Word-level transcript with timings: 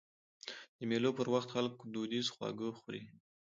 د 0.77 0.79
مېلو 0.89 1.09
پر 1.17 1.27
وخت 1.33 1.49
خلک 1.55 1.73
دودیز 1.93 2.27
خواږه 2.33 2.69
خوري. 2.79 3.01